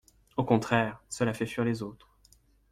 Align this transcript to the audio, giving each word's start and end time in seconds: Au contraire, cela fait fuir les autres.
Au 0.35 0.43
contraire, 0.43 1.03
cela 1.09 1.31
fait 1.31 1.45
fuir 1.45 1.63
les 1.63 1.83
autres. 1.83 2.09